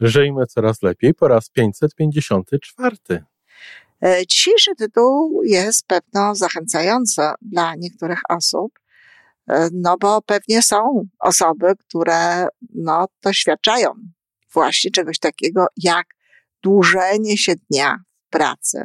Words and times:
Żyjmy 0.00 0.46
coraz 0.46 0.82
lepiej 0.82 1.14
po 1.14 1.28
raz 1.28 1.48
554. 1.48 2.96
E, 4.04 4.26
dzisiejszy 4.26 4.74
tytuł 4.74 5.42
jest 5.44 5.86
pewno 5.86 6.34
zachęcający 6.34 7.22
dla 7.42 7.74
niektórych 7.74 8.20
osób, 8.28 8.78
e, 9.48 9.68
no 9.72 9.96
bo 10.00 10.22
pewnie 10.22 10.62
są 10.62 11.06
osoby, 11.18 11.72
które 11.76 12.46
no, 12.74 13.06
doświadczają 13.22 13.94
właśnie 14.52 14.90
czegoś 14.90 15.18
takiego 15.18 15.66
jak 15.76 16.06
dłużenie 16.62 17.38
się 17.38 17.54
dnia 17.70 17.96
w 18.26 18.30
pracy. 18.30 18.84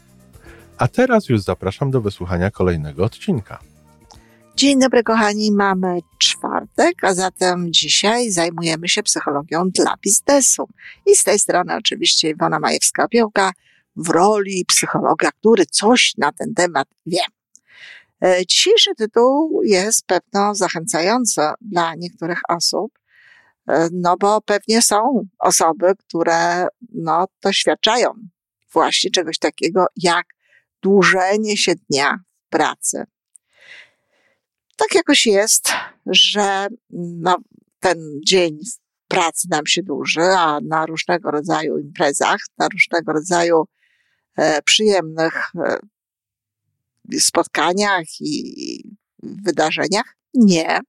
A 0.81 0.87
teraz 0.87 1.29
już 1.29 1.41
zapraszam 1.41 1.91
do 1.91 2.01
wysłuchania 2.01 2.51
kolejnego 2.51 3.03
odcinka. 3.03 3.59
Dzień 4.55 4.79
dobry, 4.79 5.03
kochani. 5.03 5.51
Mamy 5.51 5.99
czwartek, 6.17 7.03
a 7.03 7.13
zatem 7.13 7.73
dzisiaj 7.73 8.31
zajmujemy 8.31 8.89
się 8.89 9.03
psychologią 9.03 9.69
dla 9.69 9.95
biznesu. 9.97 10.67
I 11.05 11.15
z 11.15 11.23
tej 11.23 11.39
strony 11.39 11.75
oczywiście 11.75 12.29
Iwona 12.29 12.59
Majewska-Piołka 12.59 13.51
w 13.95 14.09
roli 14.09 14.65
psychologa, 14.67 15.31
który 15.31 15.65
coś 15.65 16.13
na 16.17 16.31
ten 16.31 16.53
temat 16.53 16.87
wie. 17.05 17.21
E, 18.23 18.45
dzisiejszy 18.45 18.95
tytuł 18.95 19.61
jest 19.63 20.05
pewno 20.05 20.55
zachęcający 20.55 21.41
dla 21.61 21.95
niektórych 21.95 22.39
osób, 22.49 22.99
e, 23.67 23.89
no 23.91 24.17
bo 24.17 24.41
pewnie 24.41 24.81
są 24.81 25.27
osoby, 25.39 25.93
które 25.97 26.67
no, 26.93 27.27
doświadczają 27.43 28.13
właśnie 28.73 29.11
czegoś 29.11 29.37
takiego 29.37 29.85
jak 29.95 30.25
dłużenie 30.81 31.57
się 31.57 31.73
dnia 31.89 32.19
w 32.45 32.49
pracy. 32.49 33.03
Tak 34.75 34.95
jakoś 34.95 35.25
jest, 35.25 35.71
że 36.05 36.67
no, 36.99 37.37
ten 37.79 37.97
dzień 38.27 38.59
w 38.65 39.07
pracy 39.07 39.47
nam 39.51 39.67
się 39.67 39.83
dłuży, 39.83 40.21
a 40.21 40.59
na 40.61 40.85
różnego 40.85 41.31
rodzaju 41.31 41.77
imprezach, 41.77 42.39
na 42.57 42.67
różnego 42.67 43.13
rodzaju 43.13 43.65
e, 44.37 44.61
przyjemnych 44.61 45.51
e, 45.55 45.79
spotkaniach 47.19 48.05
i 48.19 48.83
wydarzeniach 49.23 50.15
nie. 50.33 50.79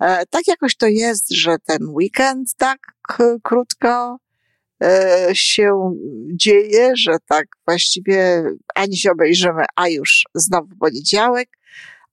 E, 0.00 0.26
tak 0.26 0.46
jakoś 0.46 0.76
to 0.76 0.86
jest, 0.86 1.30
że 1.30 1.56
ten 1.64 1.78
weekend 1.88 2.54
tak 2.56 2.78
krótko 3.42 4.16
się 5.32 5.96
dzieje, 6.32 6.92
że 6.96 7.16
tak 7.28 7.46
właściwie 7.66 8.44
ani 8.74 8.96
się 8.96 9.10
obejrzymy, 9.10 9.64
a 9.76 9.88
już 9.88 10.24
znowu 10.34 10.76
poniedziałek, 10.80 11.48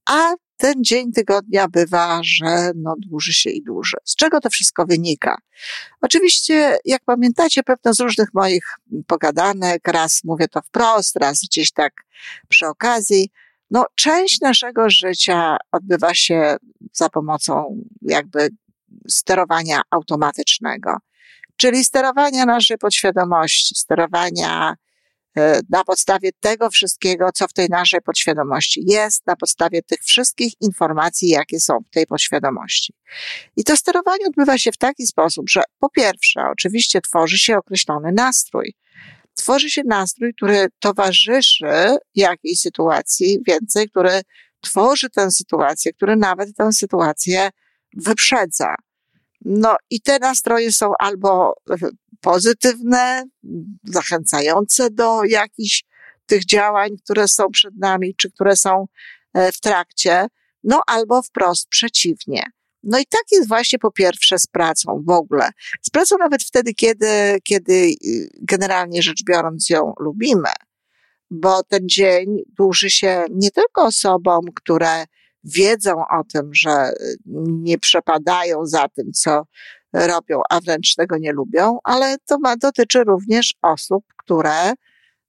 a 0.06 0.34
ten 0.58 0.84
dzień 0.84 1.12
tygodnia 1.12 1.68
bywa, 1.68 2.20
że 2.24 2.72
no 2.76 2.96
dłuży 2.98 3.34
się 3.34 3.50
i 3.50 3.64
dłuży. 3.64 3.98
Z 4.04 4.16
czego 4.16 4.40
to 4.40 4.50
wszystko 4.50 4.86
wynika? 4.86 5.38
Oczywiście, 6.02 6.78
jak 6.86 7.04
pamiętacie, 7.06 7.64
pewno 7.64 7.94
z 7.94 8.00
różnych 8.00 8.34
moich 8.34 8.66
pogadanek, 9.08 9.88
raz 9.88 10.22
mówię 10.24 10.48
to 10.48 10.62
wprost, 10.62 11.16
raz 11.16 11.40
gdzieś 11.40 11.72
tak 11.72 11.94
przy 12.50 12.68
okazji, 12.68 13.30
no 13.72 13.86
część 13.96 14.42
naszego 14.42 14.90
życia 14.90 15.58
odbywa 15.72 16.14
się 16.14 16.56
za 16.94 17.10
pomocą 17.10 17.82
jakby 18.02 18.50
sterowania 19.10 19.82
automatycznego 19.92 20.98
czyli 21.58 21.84
sterowania 21.84 22.46
naszej 22.46 22.78
podświadomości, 22.78 23.76
sterowania 23.76 24.76
e, 25.38 25.60
na 25.70 25.84
podstawie 25.84 26.30
tego 26.40 26.70
wszystkiego, 26.70 27.30
co 27.34 27.48
w 27.48 27.54
tej 27.54 27.70
naszej 27.70 28.02
podświadomości 28.02 28.84
jest, 28.88 29.28
na 29.28 29.36
podstawie 29.36 29.82
tych 29.82 30.00
wszystkich 30.00 30.54
informacji, 30.62 31.30
jakie 31.30 31.60
są 31.60 31.80
w 31.88 31.94
tej 31.94 32.06
podświadomości. 32.06 32.94
I 33.56 33.64
to 33.64 33.78
sterowanie 33.78 34.28
odbywa 34.28 34.58
się 34.58 34.72
w 34.72 34.78
taki 34.78 35.08
sposób, 35.08 35.50
że 35.50 35.62
po 35.80 35.90
pierwsze, 35.90 36.42
oczywiście 36.52 37.02
tworzy 37.02 37.38
się 37.38 37.58
określony 37.58 38.12
nastrój. 38.12 38.76
Tworzy 39.36 39.70
się 39.70 39.82
nastrój, 39.86 40.34
który 40.34 40.68
towarzyszy 40.80 41.98
jakiejś 42.16 42.60
sytuacji, 42.60 43.40
więcej, 43.48 43.90
który 43.90 44.22
tworzy 44.62 45.10
tę 45.10 45.32
sytuację, 45.32 45.94
który 45.94 46.16
nawet 46.16 46.56
tę 46.56 46.72
sytuację 46.74 47.50
wyprzedza. 47.98 48.76
No 49.46 49.76
i 49.90 50.02
te 50.02 50.20
nastroje 50.20 50.72
są 50.72 50.92
albo 51.00 51.54
pozytywne, 52.22 53.24
zachęcające 53.84 54.90
do 54.90 55.24
jakichś 55.24 55.84
tych 56.26 56.46
działań, 56.46 56.90
które 57.04 57.28
są 57.28 57.52
przed 57.52 57.78
nami, 57.78 58.16
czy 58.16 58.32
które 58.32 58.56
są 58.56 58.86
e, 59.34 59.52
w 59.52 59.60
trakcie, 59.60 60.28
no 60.64 60.82
albo 60.88 61.22
wprost 61.22 61.68
przeciwnie. 61.70 62.44
No 62.84 63.00
i 63.00 63.06
tak 63.06 63.24
jest 63.32 63.48
właśnie 63.48 63.80
po 63.80 63.92
pierwsze 63.92 64.40
z 64.40 64.48
pracą 64.48 65.04
w 65.08 65.10
ogóle. 65.10 65.50
Z 65.82 65.90
pracą 65.90 66.18
nawet 66.18 66.44
wtedy, 66.44 66.74
kiedy, 66.74 67.38
kiedy 67.44 67.74
y, 67.74 68.30
generalnie 68.42 69.02
rzecz 69.02 69.24
biorąc 69.24 69.70
ją 69.70 69.94
lubimy, 70.00 70.50
bo 71.32 71.64
ten 71.64 71.90
dzień 71.90 72.38
dłuży 72.58 72.90
się 72.90 73.26
nie 73.32 73.52
tylko 73.52 73.86
osobom, 73.86 74.46
które 74.56 75.06
wiedzą 75.44 75.92
o 75.92 76.24
tym, 76.34 76.50
że 76.54 76.94
nie 77.46 77.78
przepadają 77.78 78.66
za 78.66 78.90
tym, 78.90 79.12
co 79.12 79.44
robią, 79.94 80.42
a 80.50 80.60
wręcz 80.60 80.96
tego 80.96 81.18
nie 81.18 81.32
lubią, 81.32 81.78
ale 81.84 82.18
to 82.26 82.40
ma, 82.40 82.58
dotyczy 82.58 83.04
również 83.04 83.56
osób, 83.62 84.06
które 84.18 84.74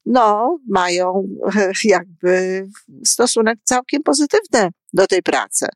no, 0.05 0.57
mają 0.69 1.27
jakby 1.83 2.67
stosunek 3.05 3.59
całkiem 3.63 4.03
pozytywny 4.03 4.69
do 4.93 5.07
tej 5.07 5.23
pracy. 5.23 5.67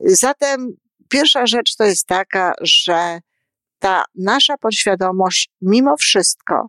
Zatem 0.00 0.76
pierwsza 1.08 1.46
rzecz 1.46 1.76
to 1.76 1.84
jest 1.84 2.06
taka, 2.06 2.52
że 2.60 3.20
ta 3.78 4.04
nasza 4.14 4.58
podświadomość 4.58 5.50
mimo 5.62 5.96
wszystko, 5.96 6.68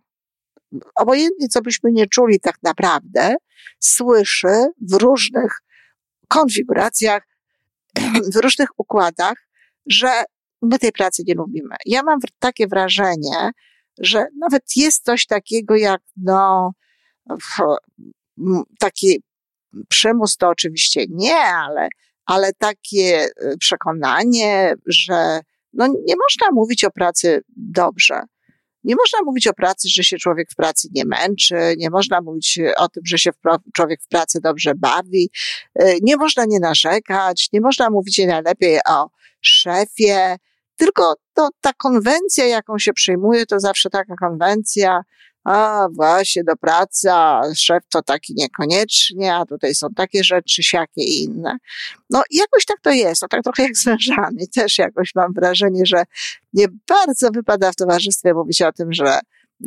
obojętnie 0.95 1.47
co 1.47 1.61
byśmy 1.61 1.91
nie 1.91 2.07
czuli 2.07 2.39
tak 2.39 2.55
naprawdę, 2.63 3.35
słyszy 3.79 4.67
w 4.89 4.93
różnych 4.93 5.61
konfiguracjach, 6.31 7.27
w 8.33 8.35
różnych 8.35 8.69
układach, 8.77 9.47
że 9.85 10.23
my 10.61 10.79
tej 10.79 10.91
pracy 10.91 11.23
nie 11.27 11.33
lubimy. 11.33 11.75
Ja 11.85 12.03
mam 12.03 12.19
takie 12.39 12.67
wrażenie, 12.67 13.51
że 13.99 14.25
nawet 14.39 14.63
jest 14.75 15.03
coś 15.03 15.25
takiego 15.25 15.75
jak, 15.75 16.01
no, 16.17 16.71
taki 18.79 19.23
przymus 19.87 20.37
to 20.37 20.49
oczywiście 20.49 21.05
nie, 21.09 21.35
ale, 21.35 21.87
ale 22.25 22.53
takie 22.53 23.27
e, 23.41 23.57
przekonanie, 23.57 24.73
że 24.85 25.39
no, 25.73 25.87
nie 25.87 26.15
można 26.15 26.51
mówić 26.53 26.83
o 26.83 26.91
pracy 26.91 27.41
dobrze. 27.57 28.21
Nie 28.83 28.95
można 28.95 29.19
mówić 29.25 29.47
o 29.47 29.53
pracy, 29.53 29.89
że 29.89 30.03
się 30.03 30.17
człowiek 30.17 30.51
w 30.51 30.55
pracy 30.55 30.87
nie 30.95 31.05
męczy, 31.05 31.55
nie 31.77 31.89
można 31.89 32.21
mówić 32.21 32.59
o 32.77 32.89
tym, 32.89 33.03
że 33.05 33.17
się 33.17 33.31
człowiek 33.73 34.01
w 34.03 34.07
pracy 34.07 34.39
dobrze 34.43 34.75
bawi, 34.75 35.29
y, 35.81 35.97
nie 36.01 36.17
można 36.17 36.45
nie 36.45 36.59
narzekać, 36.59 37.49
nie 37.53 37.61
można 37.61 37.89
mówić 37.89 38.17
najlepiej 38.27 38.79
o 38.89 39.09
szefie, 39.41 40.37
tylko 40.77 41.15
to, 41.33 41.49
ta 41.61 41.73
konwencja, 41.73 42.45
jaką 42.45 42.79
się 42.79 42.93
przyjmuje, 42.93 43.45
to 43.45 43.59
zawsze 43.59 43.89
taka 43.89 44.15
konwencja, 44.15 45.01
a 45.43 45.87
właśnie 45.91 46.43
do 46.43 46.55
pracy, 46.55 47.11
a 47.11 47.41
szef 47.55 47.83
to 47.89 48.01
taki 48.01 48.33
niekoniecznie, 48.37 49.35
a 49.35 49.45
tutaj 49.45 49.75
są 49.75 49.87
takie 49.95 50.23
rzeczy, 50.23 50.63
siakie 50.63 51.03
i 51.03 51.23
inne. 51.23 51.57
No 52.09 52.23
jakoś 52.31 52.65
tak 52.65 52.77
to 52.81 52.91
jest, 52.91 53.21
no 53.21 53.27
tak 53.27 53.43
trochę 53.43 53.63
jak 53.63 53.77
z 53.77 53.85
mężami. 53.85 54.47
Też 54.55 54.77
jakoś 54.77 55.15
mam 55.15 55.33
wrażenie, 55.33 55.85
że 55.85 56.03
nie 56.53 56.65
bardzo 56.87 57.29
wypada 57.31 57.71
w 57.71 57.75
towarzystwie 57.75 58.33
mówić 58.33 58.61
o 58.61 58.71
tym, 58.71 58.93
że 58.93 59.19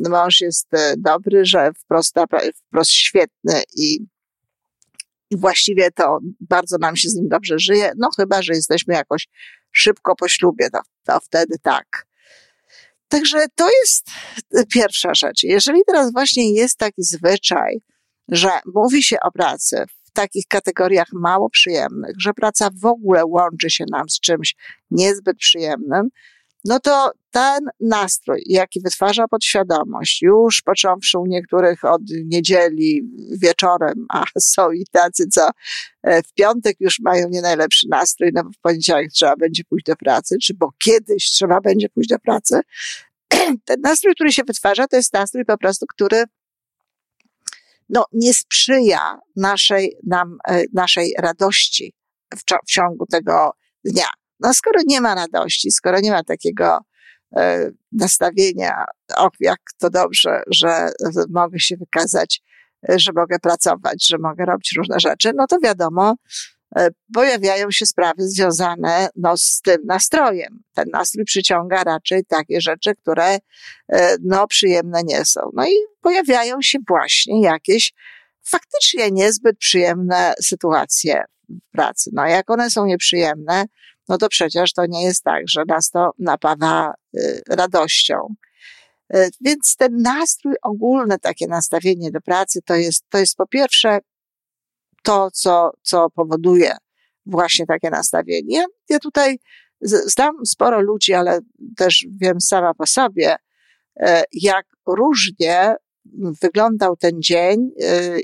mąż 0.09 0.41
jest 0.41 0.73
e, 0.73 0.93
dobry, 0.97 1.45
że 1.45 1.71
wprost, 1.73 2.15
wprost 2.67 2.91
świetny 2.91 3.63
i, 3.75 3.99
i 5.31 5.37
właściwie 5.37 5.91
to 5.91 6.19
bardzo 6.39 6.77
nam 6.77 6.95
się 6.95 7.09
z 7.09 7.15
nim 7.15 7.29
dobrze 7.29 7.59
żyje, 7.59 7.91
no 7.97 8.09
chyba, 8.17 8.41
że 8.41 8.53
jesteśmy 8.53 8.93
jakoś 8.93 9.27
szybko 9.71 10.15
po 10.15 10.27
ślubie, 10.27 10.69
to, 10.69 10.79
to 11.03 11.19
wtedy 11.19 11.55
tak. 11.61 12.07
Także 13.07 13.45
to 13.55 13.69
jest 13.69 14.07
pierwsza 14.73 15.13
rzecz. 15.13 15.43
Jeżeli 15.43 15.81
teraz 15.87 16.11
właśnie 16.13 16.53
jest 16.53 16.77
taki 16.77 17.03
zwyczaj, 17.03 17.81
że 18.27 18.49
mówi 18.75 19.03
się 19.03 19.17
o 19.23 19.31
pracy 19.31 19.85
w 20.05 20.11
takich 20.11 20.43
kategoriach 20.47 21.07
mało 21.13 21.49
przyjemnych, 21.49 22.15
że 22.19 22.33
praca 22.33 22.69
w 22.81 22.85
ogóle 22.85 23.25
łączy 23.25 23.69
się 23.69 23.85
nam 23.91 24.09
z 24.09 24.19
czymś 24.19 24.55
niezbyt 24.91 25.37
przyjemnym, 25.37 26.09
no 26.65 26.79
to 26.79 27.11
ten 27.31 27.59
nastrój, 27.79 28.43
jaki 28.45 28.81
wytwarza 28.81 29.27
podświadomość, 29.27 30.21
już 30.21 30.61
począwszy 30.61 31.19
u 31.19 31.25
niektórych 31.25 31.85
od 31.85 32.01
niedzieli 32.25 33.01
wieczorem, 33.41 34.05
a 34.09 34.23
są 34.39 34.71
i 34.71 34.85
tacy, 34.91 35.27
co 35.27 35.49
e, 36.03 36.23
w 36.23 36.33
piątek 36.33 36.77
już 36.79 36.99
mają 36.99 37.29
nie 37.29 37.41
najlepszy 37.41 37.87
nastrój, 37.89 38.31
no 38.33 38.43
bo 38.43 38.49
w 38.49 38.57
poniedziałek 38.57 39.11
trzeba 39.11 39.35
będzie 39.35 39.63
pójść 39.63 39.85
do 39.85 39.95
pracy, 39.95 40.37
czy 40.41 40.53
bo 40.53 40.69
kiedyś 40.83 41.31
trzeba 41.31 41.61
będzie 41.61 41.89
pójść 41.89 42.09
do 42.09 42.19
pracy. 42.19 42.59
Ten 43.65 43.81
nastrój, 43.81 44.15
który 44.15 44.31
się 44.31 44.43
wytwarza, 44.43 44.87
to 44.87 44.95
jest 44.95 45.13
nastrój 45.13 45.45
po 45.45 45.57
prostu, 45.57 45.85
który 45.93 46.23
no, 47.89 48.05
nie 48.13 48.33
sprzyja 48.33 49.19
naszej, 49.35 49.97
nam, 50.07 50.37
e, 50.47 50.63
naszej 50.73 51.13
radości 51.19 51.93
w, 52.35 52.41
w 52.67 52.71
ciągu 52.71 53.05
tego 53.05 53.51
dnia. 53.83 54.09
No 54.45 54.53
skoro 54.53 54.79
nie 54.85 55.01
ma 55.01 55.15
radości, 55.15 55.71
skoro 55.71 55.99
nie 55.99 56.11
ma 56.11 56.23
takiego 56.23 56.79
e, 57.37 57.69
nastawienia, 57.91 58.85
och, 59.17 59.33
jak 59.39 59.59
to 59.77 59.89
dobrze, 59.89 60.41
że 60.51 60.89
mogę 61.29 61.59
się 61.59 61.77
wykazać, 61.77 62.41
e, 62.89 62.99
że 62.99 63.11
mogę 63.15 63.39
pracować, 63.39 64.07
że 64.07 64.17
mogę 64.17 64.45
robić 64.45 64.73
różne 64.77 64.99
rzeczy, 64.99 65.31
no 65.35 65.47
to 65.47 65.57
wiadomo, 65.63 66.15
e, 66.77 66.89
pojawiają 67.13 67.71
się 67.71 67.85
sprawy 67.85 68.27
związane 68.27 69.09
no, 69.15 69.37
z 69.37 69.61
tym 69.61 69.77
nastrojem. 69.85 70.63
Ten 70.73 70.85
nastrój 70.93 71.25
przyciąga 71.25 71.83
raczej 71.83 72.25
takie 72.25 72.61
rzeczy, 72.61 72.95
które 72.95 73.37
no, 74.23 74.47
przyjemne 74.47 75.01
nie 75.03 75.25
są. 75.25 75.41
No 75.53 75.67
i 75.67 75.73
pojawiają 76.01 76.61
się 76.61 76.79
właśnie 76.87 77.41
jakieś 77.41 77.93
faktycznie 78.43 79.11
niezbyt 79.11 79.57
przyjemne 79.57 80.33
sytuacje 80.41 81.23
w 81.49 81.71
pracy. 81.71 82.09
No 82.13 82.27
jak 82.27 82.49
one 82.49 82.69
są 82.69 82.85
nieprzyjemne, 82.85 83.65
no 84.09 84.17
to 84.17 84.29
przecież 84.29 84.73
to 84.73 84.85
nie 84.85 85.03
jest 85.03 85.23
tak, 85.23 85.43
że 85.47 85.63
nas 85.67 85.89
to 85.89 86.11
napawa 86.19 86.93
y, 87.17 87.41
radością. 87.49 88.35
Y, 89.15 89.29
więc 89.41 89.75
ten 89.75 90.01
nastrój 90.01 90.53
ogólny, 90.63 91.19
takie 91.19 91.47
nastawienie 91.47 92.11
do 92.11 92.21
pracy, 92.21 92.59
to 92.65 92.75
jest, 92.75 93.05
to 93.09 93.17
jest 93.17 93.35
po 93.35 93.47
pierwsze 93.47 93.99
to, 95.03 95.31
co, 95.31 95.71
co 95.81 96.09
powoduje 96.09 96.77
właśnie 97.25 97.65
takie 97.65 97.89
nastawienie. 97.89 98.57
Ja, 98.57 98.65
ja 98.89 98.99
tutaj 98.99 99.39
znam 99.81 100.45
sporo 100.45 100.81
ludzi, 100.81 101.13
ale 101.13 101.39
też 101.77 102.05
wiem 102.21 102.41
sama 102.41 102.73
po 102.73 102.85
sobie, 102.85 103.35
y, 103.35 104.05
jak 104.31 104.65
różnie 104.87 105.75
wyglądał 106.41 106.95
ten 106.95 107.21
dzień 107.21 107.71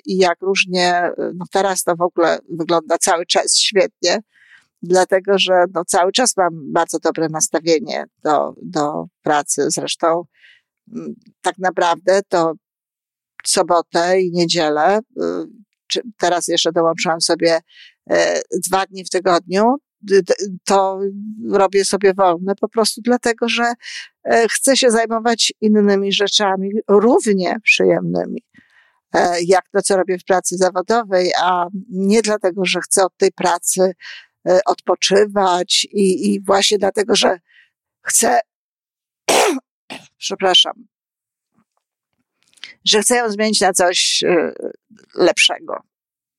i 0.05 0.17
jak 0.17 0.41
różnie, 0.41 1.11
no 1.17 1.45
teraz 1.51 1.83
to 1.83 1.95
w 1.95 2.01
ogóle 2.01 2.39
wygląda 2.49 2.97
cały 2.97 3.25
czas 3.25 3.57
świetnie, 3.57 4.19
dlatego 4.81 5.39
że 5.39 5.65
no, 5.73 5.85
cały 5.85 6.11
czas 6.11 6.37
mam 6.37 6.71
bardzo 6.73 6.99
dobre 6.99 7.27
nastawienie 7.29 8.03
do, 8.23 8.53
do 8.61 9.05
pracy. 9.21 9.65
Zresztą 9.67 10.23
mm, 10.93 11.13
tak 11.41 11.57
naprawdę 11.57 12.21
to 12.29 12.53
sobotę 13.45 14.21
i 14.21 14.31
niedzielę, 14.31 14.99
y, 14.99 16.01
teraz 16.17 16.47
jeszcze 16.47 16.71
dołączyłam 16.71 17.21
sobie 17.21 17.59
e, 18.09 18.41
dwa 18.67 18.85
dni 18.85 19.05
w 19.05 19.09
tygodniu, 19.09 19.75
to 20.65 20.99
robię 21.51 21.85
sobie 21.85 22.13
wolne 22.13 22.55
po 22.55 22.69
prostu 22.69 23.01
dlatego, 23.01 23.49
że 23.49 23.73
e, 24.23 24.47
chcę 24.47 24.77
się 24.77 24.91
zajmować 24.91 25.53
innymi 25.61 26.13
rzeczami, 26.13 26.69
równie 26.87 27.57
przyjemnymi, 27.63 28.43
e, 29.13 29.35
jak 29.43 29.69
to, 29.73 29.81
co 29.81 29.97
robię 29.97 30.17
w 30.19 30.23
pracy 30.23 30.57
zawodowej, 30.57 31.31
a 31.41 31.67
nie 31.89 32.21
dlatego, 32.21 32.65
że 32.65 32.79
chcę 32.81 33.05
od 33.05 33.17
tej 33.17 33.31
pracy 33.31 33.93
odpoczywać 34.65 35.87
i, 35.91 36.33
i 36.33 36.41
właśnie 36.41 36.77
dlatego, 36.77 37.15
że 37.15 37.39
chcę, 38.01 38.39
przepraszam, 40.17 40.73
że 42.85 43.01
chcę 43.01 43.15
ją 43.15 43.31
zmienić 43.31 43.61
na 43.61 43.73
coś 43.73 44.23
e, 44.23 44.53
lepszego 45.15 45.75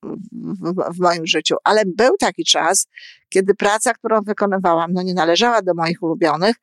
w, 0.02 0.94
w, 0.94 1.00
moim 1.00 1.26
życiu. 1.26 1.56
Ale 1.64 1.82
był 1.86 2.16
taki 2.16 2.44
czas, 2.44 2.86
kiedy 3.28 3.54
praca, 3.54 3.94
którą 3.94 4.20
wykonywałam, 4.20 4.92
no 4.92 5.02
nie 5.02 5.14
należała 5.14 5.62
do 5.62 5.74
moich 5.74 6.02
ulubionych 6.02 6.56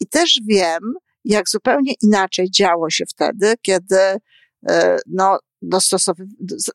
i 0.00 0.06
też 0.06 0.40
wiem, 0.48 0.94
jak 1.24 1.48
zupełnie 1.48 1.94
inaczej 2.02 2.50
działo 2.50 2.90
się 2.90 3.04
wtedy, 3.06 3.54
kiedy 3.62 3.98
e, 4.68 4.96
no, 5.06 5.38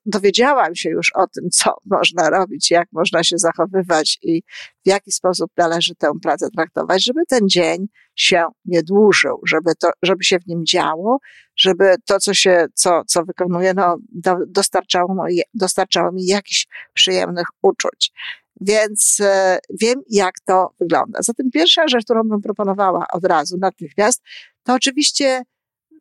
dowiedziałam 0.06 0.76
się 0.76 0.90
już 0.90 1.12
o 1.16 1.28
tym, 1.28 1.50
co 1.50 1.78
można 1.86 2.30
robić, 2.30 2.72
jak 2.72 2.88
można 2.92 3.24
się 3.24 3.38
zachowywać 3.38 4.20
i 4.22 4.42
w 4.86 4.88
jaki 4.88 5.12
sposób 5.12 5.52
należy 5.58 5.96
tę 5.96 6.12
pracę 6.24 6.48
traktować, 6.56 7.04
żeby 7.04 7.20
ten 7.28 7.50
dzień 7.50 7.88
się 8.16 8.46
nie 8.66 8.84
dłużył, 8.84 9.42
żeby 9.48 9.76
to, 9.80 9.90
żeby 10.04 10.24
się 10.24 10.40
w 10.40 10.48
nim 10.48 10.66
działo, 10.66 11.18
żeby 11.56 11.96
to, 12.06 12.20
co 12.20 12.34
się, 12.34 12.66
co, 12.74 13.02
co 13.08 13.24
wykonuję, 13.26 13.74
no, 13.74 13.98
do, 14.12 14.36
dostarczało, 14.48 15.26
dostarczało 15.54 16.12
mi 16.12 16.26
jakichś 16.26 16.68
przyjemnych 16.94 17.48
uczuć. 17.62 18.14
Więc 18.62 19.18
e, 19.22 19.60
wiem, 19.82 20.02
jak 20.10 20.36
to 20.46 20.74
wygląda. 20.80 21.20
Zatem 21.22 21.52
pierwsza 21.52 21.88
rzecz, 21.88 22.04
którą 22.04 22.24
bym 22.24 22.42
proponowała 22.42 23.06
od 23.14 23.26
razu, 23.26 23.58
natychmiast, 23.62 24.22
to 24.64 24.74
oczywiście 24.74 25.44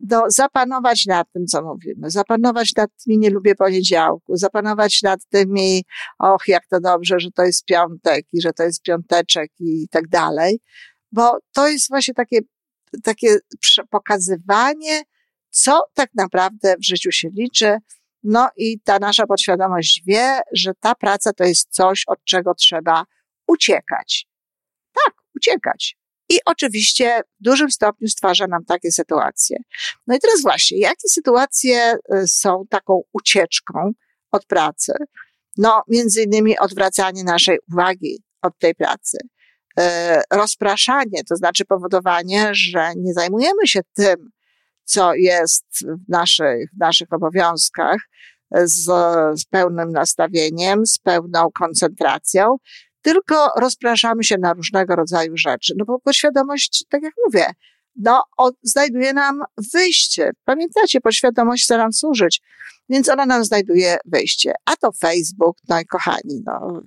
do, 0.00 0.22
zapanować 0.28 1.06
nad 1.06 1.32
tym, 1.32 1.46
co 1.46 1.62
mówimy, 1.62 2.10
zapanować 2.10 2.74
nad 2.76 2.90
tymi, 3.04 3.18
nie 3.18 3.30
lubię 3.30 3.54
poniedziałku, 3.54 4.36
zapanować 4.36 5.02
nad 5.02 5.20
tymi, 5.28 5.84
och, 6.18 6.48
jak 6.48 6.66
to 6.66 6.80
dobrze, 6.80 7.20
że 7.20 7.30
to 7.30 7.42
jest 7.42 7.64
piątek 7.64 8.26
i 8.32 8.40
że 8.40 8.52
to 8.52 8.62
jest 8.62 8.82
piąteczek 8.82 9.50
i 9.60 9.88
tak 9.90 10.08
dalej, 10.08 10.60
bo 11.12 11.38
to 11.52 11.68
jest 11.68 11.88
właśnie 11.88 12.14
takie, 12.14 12.40
takie 13.02 13.36
pokazywanie, 13.90 15.02
co 15.50 15.82
tak 15.94 16.10
naprawdę 16.14 16.74
w 16.76 16.86
życiu 16.86 17.12
się 17.12 17.28
liczy, 17.28 17.78
no 18.22 18.48
i 18.56 18.80
ta 18.80 18.98
nasza 18.98 19.26
podświadomość 19.26 20.02
wie, 20.06 20.40
że 20.52 20.72
ta 20.80 20.94
praca 20.94 21.32
to 21.32 21.44
jest 21.44 21.68
coś, 21.70 22.04
od 22.06 22.24
czego 22.24 22.54
trzeba 22.54 23.04
uciekać. 23.48 24.26
Tak, 25.04 25.14
uciekać. 25.36 25.97
I 26.30 26.38
oczywiście 26.44 27.20
w 27.40 27.44
dużym 27.44 27.70
stopniu 27.70 28.08
stwarza 28.08 28.46
nam 28.46 28.64
takie 28.64 28.92
sytuacje. 28.92 29.56
No 30.06 30.16
i 30.16 30.18
teraz 30.18 30.42
właśnie, 30.42 30.78
jakie 30.78 31.08
sytuacje 31.08 31.94
y, 32.14 32.28
są 32.28 32.64
taką 32.70 33.02
ucieczką 33.12 33.92
od 34.30 34.46
pracy? 34.46 34.92
No, 35.56 35.82
między 35.88 36.22
innymi 36.22 36.58
odwracanie 36.58 37.24
naszej 37.24 37.58
uwagi 37.72 38.22
od 38.42 38.58
tej 38.58 38.74
pracy. 38.74 39.18
Y, 39.80 39.82
rozpraszanie, 40.32 41.24
to 41.28 41.36
znaczy 41.36 41.64
powodowanie, 41.64 42.48
że 42.52 42.92
nie 42.96 43.12
zajmujemy 43.12 43.66
się 43.66 43.80
tym, 43.94 44.30
co 44.84 45.14
jest 45.14 45.66
w 45.80 46.08
naszych, 46.08 46.70
w 46.76 46.80
naszych 46.80 47.12
obowiązkach, 47.12 47.98
z, 48.64 48.84
z 49.40 49.44
pełnym 49.44 49.92
nastawieniem, 49.92 50.86
z 50.86 50.98
pełną 50.98 51.50
koncentracją, 51.58 52.56
tylko 53.02 53.50
rozpraszamy 53.60 54.24
się 54.24 54.36
na 54.38 54.52
różnego 54.52 54.96
rodzaju 54.96 55.36
rzeczy. 55.36 55.74
No 55.76 55.84
bo 55.84 55.98
podświadomość, 55.98 56.84
tak 56.88 57.02
jak 57.02 57.12
mówię, 57.26 57.46
no, 57.96 58.22
od, 58.36 58.54
znajduje 58.62 59.12
nam 59.12 59.42
wyjście. 59.72 60.30
Pamiętacie, 60.44 61.00
podświadomość 61.00 61.64
chce 61.64 61.76
nam 61.76 61.92
służyć, 61.92 62.40
więc 62.88 63.08
ona 63.08 63.26
nam 63.26 63.44
znajduje 63.44 63.98
wyjście. 64.04 64.52
A 64.64 64.76
to 64.76 64.92
Facebook, 64.92 65.56
no 65.68 65.80
i 65.80 65.86
kochani, 65.86 66.42
no, 66.46 66.82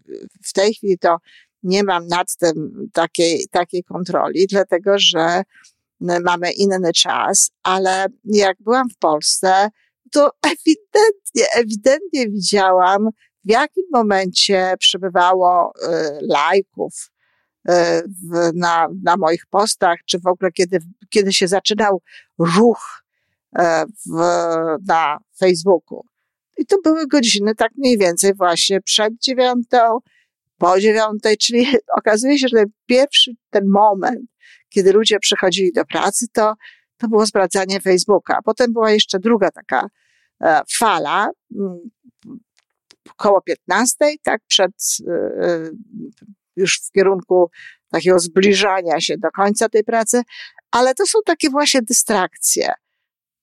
w 0.46 0.54
tej 0.54 0.74
chwili 0.74 0.98
to 0.98 1.18
nie 1.64 1.84
mam 1.84 2.08
nad 2.08 2.36
tym 2.36 2.88
takiej, 2.94 3.48
takiej 3.52 3.84
kontroli, 3.84 4.48
dlatego 4.48 4.96
że 4.98 5.44
mamy 6.00 6.52
inny 6.52 6.94
czas, 6.94 7.52
ale 7.64 8.06
jak 8.24 8.58
byłam 8.60 8.90
w 8.90 8.98
Polsce, 8.98 9.70
to 10.12 10.32
ewidentnie, 10.42 11.46
ewidentnie 11.56 12.30
widziałam 12.30 13.10
w 13.46 13.50
jakim 13.50 13.84
momencie 13.94 14.74
przybywało 14.80 15.74
y, 15.76 15.90
lajków 16.22 17.12
y, 17.70 17.74
na, 18.56 18.88
na 19.04 19.18
moich 19.18 19.46
postach, 19.46 20.00
czy 20.06 20.20
w 20.20 20.28
ogóle 20.28 20.52
kiedy, 20.52 20.80
kiedy 21.10 21.34
się 21.34 21.48
zaczynał 21.48 22.02
ruch 22.40 23.04
e, 23.60 23.86
w, 23.86 24.20
na 24.88 25.18
Facebooku. 25.40 26.06
I 26.58 26.66
to 26.66 26.78
były 26.84 27.08
godziny 27.08 27.56
tak 27.56 27.72
mniej 27.78 27.98
więcej 27.98 28.34
właśnie 28.34 28.82
przed 28.82 29.14
dziewiątą, 29.22 30.00
po 30.58 30.80
dziewiątej, 30.80 31.38
czyli 31.38 31.68
okazuje 32.00 32.40
się, 32.40 32.48
że 32.48 32.58
ten 32.58 32.72
pierwszy, 32.86 33.32
ten 33.50 33.64
moment, 33.70 34.22
kiedy 34.70 34.94
ludzie 34.94 35.20
przychodzili 35.20 35.72
do 35.72 35.86
pracy, 35.86 36.26
to, 36.34 36.54
to 36.98 37.08
było 37.08 37.26
sprawdzanie 37.26 37.82
Facebooka. 37.82 38.40
Potem 38.46 38.74
była 38.74 38.92
jeszcze 38.92 39.20
druga 39.20 39.52
taka 39.52 39.88
e, 40.42 40.62
fala, 40.78 41.30
koło 43.16 43.42
15, 43.42 43.96
tak, 44.24 44.42
przed, 44.48 44.72
y, 45.00 45.12
y, 45.46 45.72
już 46.56 46.80
w 46.82 46.92
kierunku 46.92 47.50
takiego 47.92 48.20
zbliżania 48.20 49.02
się 49.02 49.18
do 49.18 49.32
końca 49.32 49.70
tej 49.70 49.84
pracy, 49.84 50.22
ale 50.72 50.96
to 50.96 51.06
są 51.06 51.20
takie 51.26 51.50
właśnie 51.50 51.82
dystrakcje. 51.82 52.74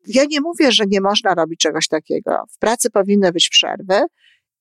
Ja 0.07 0.25
nie 0.29 0.41
mówię, 0.41 0.73
że 0.73 0.85
nie 0.87 1.01
można 1.01 1.35
robić 1.35 1.61
czegoś 1.61 1.89
takiego. 1.89 2.45
W 2.51 2.59
pracy 2.59 2.91
powinny 2.91 3.33
być 3.33 3.49
przerwy 3.49 4.01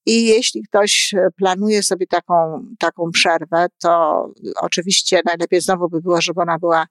I 0.05 0.25
jeśli 0.25 0.63
ktoś 0.63 1.15
planuje 1.37 1.83
sobie 1.83 2.07
taką, 2.07 2.65
taką 2.79 3.11
przerwę, 3.11 3.67
to 3.81 4.25
oczywiście 4.55 5.21
najlepiej 5.25 5.61
znowu 5.61 5.89
by 5.89 6.01
było, 6.01 6.21
żeby 6.21 6.41
ona 6.41 6.59
była 6.59 6.87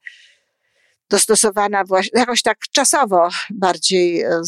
dostosowana 1.10 1.84
właśnie, 1.84 2.20
jakoś 2.20 2.42
tak 2.42 2.58
czasowo 2.72 3.28
bardziej 3.50 4.22
e, 4.22 4.40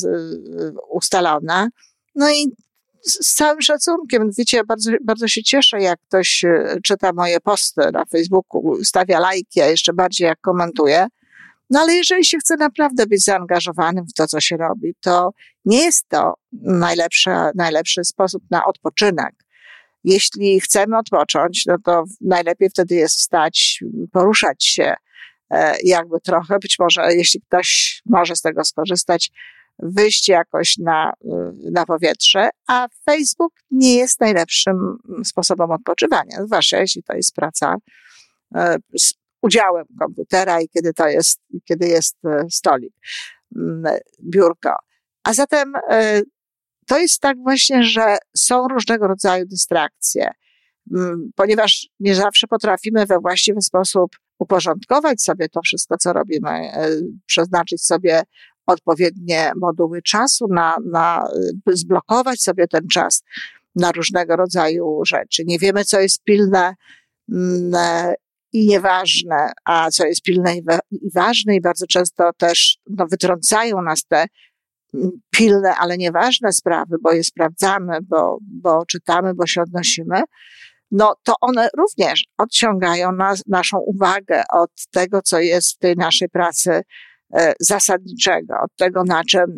ustalona. 0.91 1.69
No 2.15 2.31
i 2.31 2.53
z 3.03 3.35
całym 3.35 3.63
szacunkiem, 3.63 4.31
wiecie, 4.39 4.57
ja 4.57 4.65
bardzo, 4.65 4.91
bardzo 5.05 5.29
się 5.29 5.43
cieszę, 5.43 5.81
jak 5.81 6.01
ktoś 6.09 6.45
e, 6.45 6.77
czyta 6.85 7.13
moje 7.13 7.41
posty 7.41 7.81
na 7.93 8.05
Facebooku, 8.05 8.85
stawia 8.85 9.21
lajki, 9.21 9.61
a 9.61 9.67
jeszcze 9.67 9.93
bardziej 9.93 10.27
jak 10.27 10.41
komentuje. 10.41 11.07
No 11.71 11.81
ale 11.81 11.95
jeżeli 11.95 12.25
się 12.25 12.39
chce 12.39 12.57
naprawdę 12.57 13.07
być 13.07 13.25
zaangażowanym 13.25 14.05
w 14.07 14.13
to, 14.13 14.27
co 14.27 14.41
się 14.41 14.57
robi, 14.57 14.95
to 15.01 15.31
nie 15.65 15.85
jest 15.85 16.09
to 16.09 16.35
najlepszy, 16.63 17.31
najlepszy 17.55 18.05
sposób 18.05 18.43
na 18.51 18.65
odpoczynek. 18.65 19.35
Jeśli 20.05 20.61
chcemy 20.61 20.99
odpocząć, 20.99 21.67
no 21.67 21.77
to 21.85 22.05
najlepiej 22.21 22.71
wtedy 22.71 22.95
jest 22.95 23.17
wstać, 23.17 23.85
poruszać 24.13 24.65
się, 24.65 24.95
e, 25.51 25.75
jakby 25.85 26.21
trochę, 26.21 26.59
być 26.59 26.79
może 26.79 27.15
jeśli 27.15 27.41
ktoś 27.41 28.01
może 28.07 28.37
z 28.37 28.41
tego 28.41 28.65
skorzystać, 28.65 29.31
wyjść 29.79 30.29
jakoś 30.29 30.79
na, 30.79 31.13
na 31.73 31.87
powietrze, 31.87 32.51
a 32.69 32.89
Facebook 33.07 33.53
nie 33.71 33.97
jest 33.97 34.21
najlepszym 34.21 34.99
sposobem 35.25 35.71
odpoczywania, 35.71 36.45
zwłaszcza 36.45 36.79
jeśli 36.79 37.03
to 37.03 37.17
jest 37.17 37.35
praca 37.35 37.77
e, 38.55 38.77
z 38.99 39.15
udziałem 39.43 39.85
komputera 40.01 40.61
i 40.61 40.69
kiedy 40.69 40.93
to 40.93 41.09
jest, 41.09 41.41
kiedy 41.65 41.89
jest 41.89 42.17
e, 42.25 42.45
stolik, 42.51 42.95
biurko. 44.23 44.77
A 45.25 45.35
zatem 45.35 45.73
e, 45.91 46.23
to 46.87 46.99
jest 46.99 47.21
tak 47.21 47.39
właśnie, 47.39 47.83
że 47.83 48.17
są 48.37 48.69
różnego 48.69 49.07
rodzaju 49.07 49.47
dystrakcje, 49.47 50.31
ponieważ 51.35 51.89
nie 52.01 52.15
zawsze 52.15 52.47
potrafimy 52.47 53.07
we 53.07 53.19
właściwy 53.19 53.61
sposób 53.61 54.17
uporządkować 54.39 55.23
sobie 55.23 55.49
to 55.49 55.61
wszystko, 55.63 55.97
co 55.99 56.13
robimy, 56.13 56.73
przeznaczyć 57.27 57.85
sobie 57.85 58.23
odpowiednie 58.69 59.53
moduły 59.57 60.03
czasu, 60.03 60.47
na, 60.51 60.77
na, 60.91 61.29
zblokować 61.67 62.43
sobie 62.43 62.69
ten 62.69 62.89
czas 62.93 63.23
na 63.77 63.93
różnego 63.93 64.37
rodzaju 64.37 65.01
rzeczy. 65.07 65.43
Nie 65.47 65.59
wiemy, 65.59 65.85
co 65.85 66.01
jest 66.01 66.25
pilne 66.25 66.75
mm, 67.33 67.73
i 68.53 68.67
nieważne, 68.67 69.53
a 69.65 69.91
co 69.91 70.07
jest 70.07 70.23
pilne 70.23 70.57
i, 70.57 70.63
ważne 71.15 71.55
i 71.55 71.61
bardzo 71.61 71.87
często 71.87 72.31
też 72.37 72.79
no, 72.91 73.07
wytrącają 73.07 73.83
nas 73.83 74.05
te 74.05 74.27
mm, 74.95 75.11
pilne, 75.31 75.75
ale 75.75 75.97
nieważne 75.97 76.53
sprawy, 76.53 76.97
bo 77.03 77.13
je 77.13 77.25
sprawdzamy, 77.25 77.99
bo, 78.03 78.39
bo 78.41 78.87
czytamy, 78.87 79.35
bo 79.35 79.47
się 79.47 79.63
odnosimy, 79.63 80.23
no 80.91 81.15
to 81.23 81.35
one 81.41 81.69
również 81.79 82.25
odciągają 82.39 83.13
nas, 83.13 83.43
naszą 83.47 83.79
uwagę 83.79 84.43
od 84.53 84.71
tego, 84.91 85.23
co 85.23 85.41
jest 85.41 85.75
w 85.75 85.79
tej 85.79 85.97
naszej 85.97 86.29
pracy 86.29 86.83
zasadniczego, 87.61 88.55
od 88.65 88.77
tego, 88.77 89.05
na 89.05 89.25
czym 89.25 89.57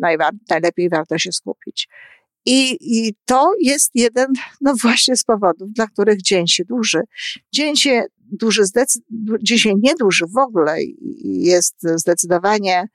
najlepiej 0.49 0.89
warto 0.89 1.17
się 1.17 1.31
skupić. 1.31 1.87
I, 2.45 2.77
I 2.81 3.15
to 3.25 3.51
jest 3.59 3.91
jeden, 3.93 4.27
no 4.61 4.73
właśnie 4.81 5.15
z 5.15 5.23
powodów, 5.23 5.73
dla 5.73 5.87
których 5.87 6.21
dzień 6.21 6.47
się 6.47 6.65
dłuży. 6.65 7.01
Dzień 7.53 7.75
się 7.75 8.05
duży, 8.17 8.63
dzień 9.41 9.57
się 9.57 9.73
nie 9.81 9.95
duży 9.95 10.25
w 10.35 10.37
ogóle 10.37 10.77
jest 11.23 11.75
zdecydowanie 11.81 12.87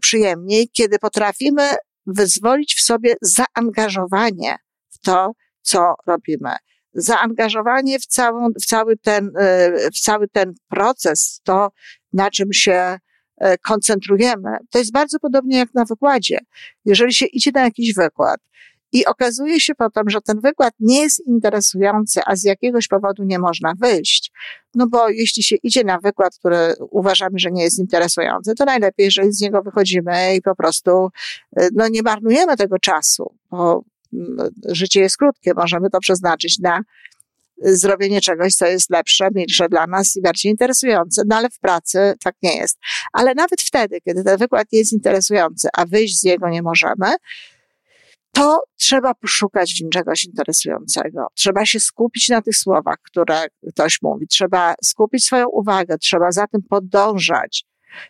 przyjemniej, 0.00 0.68
kiedy 0.72 0.98
potrafimy 0.98 1.68
wyzwolić 2.06 2.74
w 2.74 2.82
sobie 2.82 3.14
zaangażowanie 3.22 4.56
w 4.90 4.98
to, 4.98 5.32
co 5.62 5.94
robimy. 6.06 6.56
Zaangażowanie 6.94 7.98
w, 7.98 8.06
całą, 8.06 8.48
w, 8.62 8.66
cały, 8.66 8.96
ten, 8.96 9.30
e, 9.38 9.90
w 9.90 10.00
cały 10.00 10.28
ten 10.28 10.54
proces, 10.68 11.40
to 11.44 11.68
na 12.12 12.30
czym 12.30 12.52
się 12.52 12.72
E, 12.72 12.98
koncentrujemy, 13.62 14.56
to 14.70 14.78
jest 14.78 14.92
bardzo 14.92 15.18
podobnie 15.18 15.58
jak 15.58 15.74
na 15.74 15.84
wykładzie. 15.84 16.38
Jeżeli 16.84 17.14
się 17.14 17.26
idzie 17.26 17.50
na 17.54 17.62
jakiś 17.64 17.94
wykład 17.94 18.40
i 18.92 19.06
okazuje 19.06 19.60
się 19.60 19.74
potem, 19.74 20.10
że 20.10 20.20
ten 20.20 20.40
wykład 20.40 20.74
nie 20.80 21.00
jest 21.00 21.26
interesujący, 21.26 22.20
a 22.26 22.36
z 22.36 22.44
jakiegoś 22.44 22.88
powodu 22.88 23.24
nie 23.24 23.38
można 23.38 23.72
wyjść, 23.80 24.32
no 24.74 24.86
bo 24.86 25.08
jeśli 25.08 25.42
się 25.42 25.56
idzie 25.56 25.84
na 25.84 25.98
wykład, 25.98 26.38
który 26.38 26.74
uważamy, 26.90 27.38
że 27.38 27.50
nie 27.50 27.62
jest 27.62 27.78
interesujący, 27.78 28.54
to 28.54 28.64
najlepiej, 28.64 29.04
jeżeli 29.04 29.32
z 29.32 29.40
niego 29.40 29.62
wychodzimy 29.62 30.36
i 30.36 30.42
po 30.42 30.56
prostu 30.56 31.08
e, 31.56 31.68
no, 31.74 31.88
nie 31.88 32.02
marnujemy 32.02 32.56
tego 32.56 32.78
czasu, 32.78 33.34
bo 33.50 33.84
mm, 34.12 34.50
życie 34.68 35.00
jest 35.00 35.16
krótkie, 35.16 35.54
możemy 35.54 35.90
to 35.90 36.00
przeznaczyć 36.00 36.58
na 36.58 36.80
zrobienie 37.58 38.20
czegoś, 38.20 38.54
co 38.54 38.66
jest 38.66 38.90
lepsze, 38.90 39.28
milsze 39.34 39.68
dla 39.68 39.86
nas 39.86 40.16
i 40.16 40.22
bardziej 40.22 40.50
interesujące. 40.50 41.22
No 41.26 41.36
ale 41.36 41.50
w 41.50 41.58
pracy 41.58 42.14
tak 42.24 42.34
nie 42.42 42.56
jest. 42.56 42.78
Ale 43.12 43.34
nawet 43.34 43.62
wtedy, 43.62 44.00
kiedy 44.00 44.24
ten 44.24 44.38
wykład 44.38 44.66
jest 44.72 44.92
interesujący, 44.92 45.68
a 45.76 45.86
wyjść 45.86 46.20
z 46.20 46.24
niego 46.24 46.48
nie 46.48 46.62
możemy, 46.62 47.16
to 48.32 48.62
trzeba 48.76 49.14
poszukać 49.14 49.74
w 49.74 49.80
nim 49.80 49.90
czegoś 49.90 50.24
interesującego. 50.24 51.26
Trzeba 51.34 51.66
się 51.66 51.80
skupić 51.80 52.28
na 52.28 52.42
tych 52.42 52.56
słowach, 52.56 52.96
które 53.02 53.46
ktoś 53.68 53.98
mówi. 54.02 54.26
Trzeba 54.26 54.74
skupić 54.84 55.24
swoją 55.24 55.48
uwagę, 55.48 55.98
trzeba 55.98 56.32
za 56.32 56.46
tym 56.46 56.62
podążać. 56.62 57.64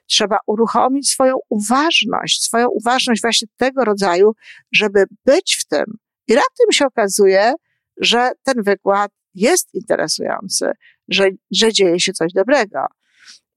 Trzeba 0.07 0.39
uruchomić 0.47 1.11
swoją 1.11 1.37
uważność, 1.49 2.43
swoją 2.43 2.69
uważność 2.69 3.23
właśnie 3.23 3.49
tego 3.57 3.85
rodzaju, 3.85 4.33
żeby 4.73 5.05
być 5.25 5.57
w 5.61 5.65
tym. 5.65 5.85
I 6.29 6.35
raptem 6.35 6.73
się 6.73 6.87
okazuje, 6.87 7.55
że 8.01 8.31
ten 8.43 8.63
wykład 8.63 9.11
jest 9.35 9.75
interesujący, 9.75 10.73
że, 11.09 11.29
że 11.51 11.73
dzieje 11.73 12.01
się 12.01 12.12
coś 12.12 12.33
dobrego. 12.33 12.87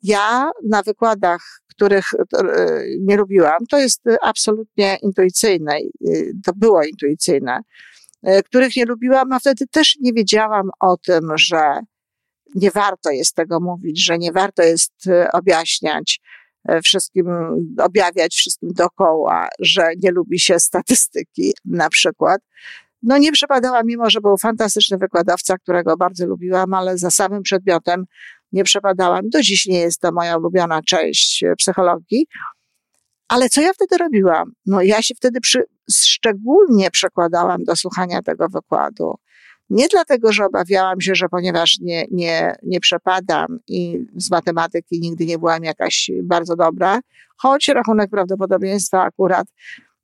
Ja 0.03 0.51
na 0.69 0.83
wykładach, 0.83 1.41
których 1.75 2.13
e, 2.13 2.23
nie 2.99 3.17
lubiłam, 3.17 3.65
to 3.69 3.77
jest 3.77 4.01
absolutnie 4.21 4.97
intuicyjne, 5.01 5.73
to 6.45 6.51
było 6.55 6.83
intuicyjne, 6.83 7.59
e, 8.23 8.43
których 8.43 8.75
nie 8.75 8.85
lubiłam, 8.85 9.31
a 9.31 9.39
wtedy 9.39 9.67
też 9.67 9.97
nie 10.01 10.13
wiedziałam 10.13 10.69
o 10.79 10.97
tym, 10.97 11.31
że 11.35 11.79
nie 12.55 12.71
warto 12.71 13.11
jest 13.11 13.35
tego 13.35 13.59
mówić, 13.59 14.05
że 14.05 14.17
nie 14.17 14.31
warto 14.31 14.63
jest 14.63 15.07
e, 15.07 15.31
objaśniać 15.31 16.21
wszystkim, 16.83 17.27
objawiać 17.79 18.35
wszystkim 18.35 18.69
dookoła, 18.73 19.47
że 19.59 19.87
nie 20.03 20.11
lubi 20.11 20.39
się 20.39 20.59
statystyki 20.59 21.53
na 21.65 21.89
przykład, 21.89 22.41
no 23.05 23.17
nie 23.17 23.31
przepadała, 23.31 23.83
mimo 23.83 24.09
że 24.09 24.21
był 24.21 24.37
fantastyczny 24.37 24.97
wykładowca, 24.97 25.57
którego 25.57 25.97
bardzo 25.97 26.25
lubiłam, 26.25 26.73
ale 26.73 26.97
za 26.97 27.11
samym 27.11 27.43
przedmiotem 27.43 28.05
nie 28.51 28.63
przepadałam. 28.63 29.29
Do 29.29 29.41
dziś 29.41 29.65
nie 29.65 29.79
jest 29.79 30.01
to 30.01 30.11
moja 30.11 30.37
ulubiona 30.37 30.81
część 30.81 31.43
e, 31.43 31.55
psychologii. 31.55 32.27
Ale 33.27 33.49
co 33.49 33.61
ja 33.61 33.73
wtedy 33.73 33.97
robiłam? 33.97 34.51
No 34.65 34.81
ja 34.81 35.01
się 35.01 35.15
wtedy 35.15 35.41
przy, 35.41 35.63
szczególnie 35.91 36.91
przekładałam 36.91 37.63
do 37.63 37.75
słuchania 37.75 38.21
tego 38.21 38.49
wykładu. 38.49 39.15
Nie 39.69 39.87
dlatego, 39.87 40.33
że 40.33 40.45
obawiałam 40.45 41.01
się, 41.01 41.15
że 41.15 41.29
ponieważ 41.29 41.79
nie, 41.81 42.05
nie, 42.11 42.55
nie 42.63 42.79
przepadam 42.79 43.59
i 43.67 44.05
z 44.15 44.31
matematyki 44.31 44.99
nigdy 44.99 45.25
nie 45.25 45.39
byłam 45.39 45.63
jakaś 45.63 46.11
bardzo 46.23 46.55
dobra, 46.55 46.99
choć 47.37 47.67
rachunek 47.67 48.09
prawdopodobieństwa 48.09 49.01
akurat 49.01 49.47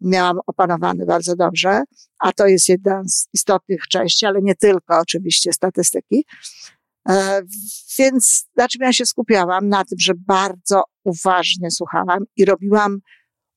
miałam 0.01 0.39
opanowany 0.47 1.05
bardzo 1.05 1.35
dobrze, 1.35 1.83
a 2.19 2.31
to 2.31 2.47
jest 2.47 2.69
jedna 2.69 3.03
z 3.05 3.27
istotnych 3.33 3.87
części, 3.87 4.25
ale 4.25 4.41
nie 4.41 4.55
tylko 4.55 4.99
oczywiście 4.99 5.53
statystyki. 5.53 6.25
E, 7.09 7.41
więc 7.99 8.47
na 8.57 8.67
czym 8.67 8.81
ja 8.81 8.93
się 8.93 9.05
skupiałam? 9.05 9.69
Na 9.69 9.85
tym, 9.85 9.99
że 9.99 10.13
bardzo 10.27 10.83
uważnie 11.03 11.71
słuchałam 11.71 12.23
i 12.37 12.45
robiłam 12.45 12.99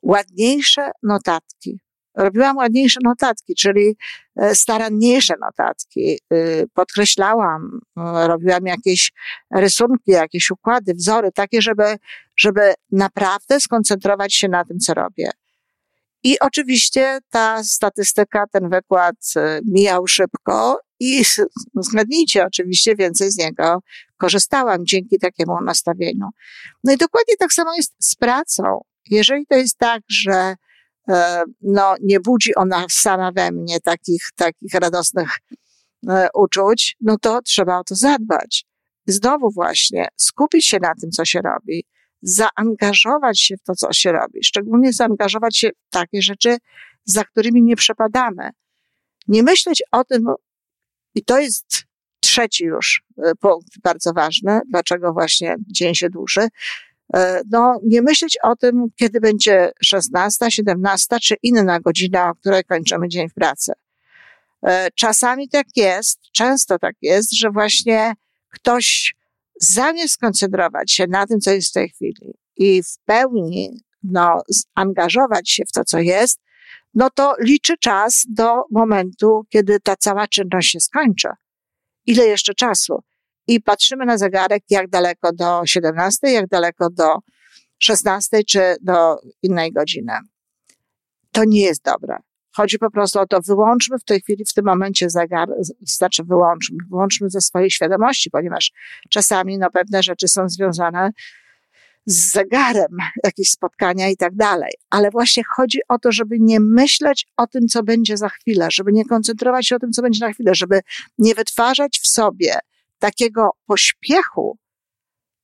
ładniejsze 0.02 0.90
notatki. 1.02 1.80
Robiłam 2.16 2.56
ładniejsze 2.56 3.00
notatki, 3.04 3.54
czyli 3.54 3.96
e, 4.36 4.54
staranniejsze 4.54 5.34
notatki. 5.40 6.18
Y, 6.32 6.64
podkreślałam, 6.74 7.80
e, 7.96 8.28
robiłam 8.28 8.66
jakieś 8.66 9.12
rysunki, 9.54 10.10
jakieś 10.10 10.50
układy, 10.50 10.94
wzory, 10.94 11.32
takie, 11.32 11.62
żeby, 11.62 11.96
żeby 12.36 12.74
naprawdę 12.92 13.60
skoncentrować 13.60 14.34
się 14.34 14.48
na 14.48 14.64
tym, 14.64 14.78
co 14.78 14.94
robię. 14.94 15.30
I 16.24 16.38
oczywiście 16.40 17.18
ta 17.30 17.64
statystyka, 17.64 18.44
ten 18.52 18.70
wykład 18.70 19.16
e, 19.36 19.60
mijał 19.64 20.06
szybko 20.06 20.80
i 21.00 21.22
zgadnijcie, 21.76 22.44
oczywiście 22.46 22.96
więcej 22.96 23.30
z 23.30 23.36
niego 23.36 23.78
korzystałam 24.16 24.86
dzięki 24.86 25.18
takiemu 25.18 25.60
nastawieniu. 25.60 26.28
No 26.84 26.92
i 26.92 26.96
dokładnie 26.96 27.36
tak 27.36 27.52
samo 27.52 27.74
jest 27.76 27.94
z 27.98 28.14
pracą. 28.14 28.62
Jeżeli 29.10 29.46
to 29.46 29.56
jest 29.56 29.78
tak, 29.78 30.02
że 30.08 30.54
e, 31.08 31.42
no, 31.62 31.94
nie 32.02 32.20
budzi 32.20 32.54
ona 32.54 32.86
sama 32.90 33.32
we 33.32 33.52
mnie 33.52 33.80
takich, 33.80 34.22
takich 34.36 34.74
radosnych 34.74 35.28
e, 36.08 36.28
uczuć, 36.34 36.96
no 37.00 37.18
to 37.18 37.42
trzeba 37.42 37.78
o 37.78 37.84
to 37.84 37.94
zadbać. 37.94 38.64
Znowu 39.06 39.50
właśnie 39.50 40.08
skupić 40.16 40.66
się 40.66 40.78
na 40.82 40.94
tym, 41.00 41.10
co 41.10 41.24
się 41.24 41.40
robi, 41.44 41.84
zaangażować 42.22 43.40
się 43.40 43.56
w 43.56 43.62
to, 43.62 43.74
co 43.74 43.92
się 43.92 44.12
robi, 44.12 44.44
szczególnie 44.44 44.92
zaangażować 44.92 45.56
się 45.56 45.70
w 45.70 45.90
takie 45.90 46.22
rzeczy, 46.22 46.56
za 47.04 47.24
którymi 47.24 47.62
nie 47.62 47.76
przepadamy. 47.76 48.50
Nie 49.28 49.42
myśleć 49.42 49.82
o 49.92 50.04
tym, 50.04 50.26
i 51.14 51.24
to 51.24 51.38
jest 51.38 51.84
trzeci 52.20 52.64
już 52.64 53.02
e, 53.18 53.32
punkt 53.40 53.80
bardzo 53.82 54.12
ważny, 54.12 54.60
dlaczego 54.70 55.12
właśnie 55.12 55.56
dzień 55.66 55.94
się 55.94 56.10
dłuży. 56.10 56.48
E, 57.14 57.42
no, 57.50 57.80
nie 57.86 58.02
myśleć 58.02 58.38
o 58.42 58.56
tym, 58.56 58.86
kiedy 58.96 59.20
będzie 59.20 59.72
16, 59.84 60.50
17 60.50 61.16
czy 61.22 61.34
inna 61.42 61.80
godzina, 61.80 62.30
o 62.30 62.34
której 62.34 62.64
kończymy 62.64 63.08
dzień 63.08 63.28
w 63.28 63.34
pracy. 63.34 63.72
E, 64.66 64.88
czasami 64.94 65.48
tak 65.48 65.66
jest, 65.76 66.20
często 66.32 66.78
tak 66.78 66.96
jest, 67.02 67.36
że 67.36 67.50
właśnie 67.50 68.14
ktoś 68.50 69.14
zamiast 69.60 70.14
skoncentrować 70.14 70.92
się 70.92 71.06
na 71.06 71.26
tym, 71.26 71.40
co 71.40 71.50
jest 71.50 71.68
w 71.68 71.72
tej 71.72 71.88
chwili 71.88 72.34
i 72.56 72.82
w 72.82 72.98
pełni 73.04 73.80
no, 74.02 74.42
angażować 74.74 75.50
się 75.50 75.62
w 75.68 75.72
to, 75.72 75.84
co 75.84 75.98
jest, 75.98 76.40
no 76.94 77.10
to 77.10 77.34
liczy 77.40 77.76
czas 77.78 78.24
do 78.28 78.62
momentu, 78.70 79.46
kiedy 79.48 79.80
ta 79.80 79.96
cała 79.96 80.28
czynność 80.28 80.70
się 80.70 80.80
skończy. 80.80 81.28
Ile 82.06 82.26
jeszcze 82.26 82.54
czasu? 82.54 83.02
I 83.46 83.60
patrzymy 83.60 84.04
na 84.04 84.18
zegarek, 84.18 84.62
jak 84.70 84.88
daleko 84.88 85.32
do 85.32 85.62
17, 85.66 86.30
jak 86.30 86.46
daleko 86.46 86.90
do 86.90 87.18
16 87.78 88.44
czy 88.44 88.76
do 88.80 89.16
innej 89.42 89.72
godziny. 89.72 90.12
To 91.32 91.44
nie 91.44 91.60
jest 91.60 91.82
dobre. 91.82 92.16
Chodzi 92.56 92.78
po 92.78 92.90
prostu 92.90 93.20
o 93.20 93.26
to, 93.26 93.40
wyłączmy 93.40 93.98
w 93.98 94.04
tej 94.04 94.20
chwili, 94.20 94.44
w 94.44 94.52
tym 94.52 94.64
momencie 94.64 95.10
zegar, 95.10 95.48
znaczy 95.82 96.24
wyłączmy, 96.24 96.76
wyłączmy 96.90 97.30
ze 97.30 97.40
swojej 97.40 97.70
świadomości, 97.70 98.30
ponieważ 98.30 98.72
czasami 99.10 99.58
no, 99.58 99.70
pewne 99.70 100.02
rzeczy 100.02 100.28
są 100.28 100.48
związane 100.48 101.10
z 102.06 102.32
zegarem, 102.32 102.96
jakieś 103.24 103.50
spotkania 103.50 104.08
i 104.08 104.16
tak 104.16 104.34
dalej. 104.34 104.70
Ale 104.90 105.10
właśnie 105.10 105.42
chodzi 105.56 105.78
o 105.88 105.98
to, 105.98 106.12
żeby 106.12 106.36
nie 106.40 106.60
myśleć 106.60 107.26
o 107.36 107.46
tym, 107.46 107.68
co 107.68 107.82
będzie 107.82 108.16
za 108.16 108.28
chwilę, 108.28 108.68
żeby 108.70 108.92
nie 108.92 109.04
koncentrować 109.04 109.66
się 109.66 109.76
o 109.76 109.78
tym, 109.78 109.92
co 109.92 110.02
będzie 110.02 110.26
na 110.26 110.32
chwilę, 110.32 110.54
żeby 110.54 110.80
nie 111.18 111.34
wytwarzać 111.34 112.00
w 112.02 112.06
sobie 112.06 112.58
takiego 112.98 113.50
pośpiechu, 113.66 114.58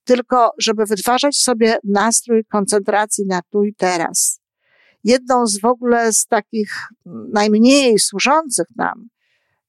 tylko 0.04 0.50
żeby 0.58 0.86
wytwarzać 0.86 1.36
sobie 1.36 1.76
nastrój 1.84 2.44
koncentracji 2.44 3.26
na 3.26 3.40
tu 3.50 3.64
i 3.64 3.74
teraz. 3.74 4.39
Jedną 5.04 5.46
z 5.46 5.60
w 5.60 5.64
ogóle 5.64 6.12
z 6.12 6.26
takich 6.26 6.72
najmniej 7.32 7.98
służących 7.98 8.66
nam 8.76 9.08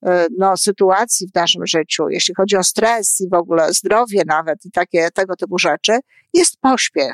E, 0.05 0.27
no, 0.37 0.57
sytuacji 0.57 1.27
w 1.27 1.35
naszym 1.35 1.67
życiu, 1.67 2.09
jeśli 2.09 2.35
chodzi 2.35 2.57
o 2.57 2.63
stres 2.63 3.21
i 3.21 3.29
w 3.29 3.33
ogóle 3.33 3.73
zdrowie 3.73 4.23
nawet 4.25 4.65
i 4.65 4.71
takie 4.71 5.09
tego 5.11 5.35
typu 5.35 5.59
rzeczy, 5.59 5.99
jest 6.33 6.57
pośpiech. 6.61 7.13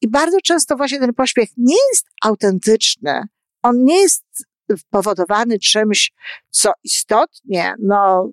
I 0.00 0.08
bardzo 0.08 0.38
często 0.40 0.76
właśnie 0.76 0.98
ten 0.98 1.14
pośpiech 1.14 1.48
nie 1.56 1.76
jest 1.92 2.06
autentyczny. 2.22 3.22
On 3.62 3.84
nie 3.84 4.00
jest 4.00 4.24
powodowany 4.90 5.58
czymś, 5.58 6.12
co 6.50 6.72
istotnie, 6.84 7.74
no, 7.78 8.30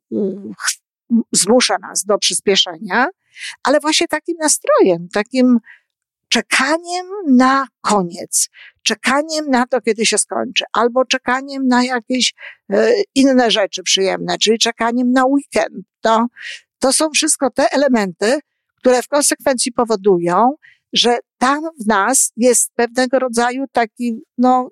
zmusza 1.31 1.77
nas 1.81 2.03
do 2.03 2.17
przyspieszenia, 2.17 3.07
ale 3.63 3.79
właśnie 3.79 4.07
takim 4.07 4.35
nastrojem, 4.39 5.07
takim 5.13 5.59
czekaniem 6.31 7.05
na 7.27 7.67
koniec, 7.81 8.49
czekaniem 8.83 9.49
na 9.49 9.67
to, 9.67 9.81
kiedy 9.81 10.05
się 10.05 10.17
skończy, 10.17 10.63
albo 10.73 11.05
czekaniem 11.05 11.67
na 11.67 11.83
jakieś 11.83 12.33
e, 12.69 12.93
inne 13.15 13.51
rzeczy 13.51 13.83
przyjemne, 13.83 14.37
czyli 14.37 14.59
czekaniem 14.59 15.11
na 15.11 15.25
weekend. 15.25 15.85
To, 16.01 16.27
to 16.79 16.93
są 16.93 17.09
wszystko 17.09 17.49
te 17.49 17.71
elementy, 17.71 18.39
które 18.75 19.01
w 19.01 19.07
konsekwencji 19.07 19.71
powodują, 19.71 20.53
że 20.93 21.17
tam 21.37 21.63
w 21.83 21.87
nas 21.87 22.31
jest 22.37 22.71
pewnego 22.75 23.19
rodzaju 23.19 23.65
taki, 23.71 24.21
no, 24.37 24.69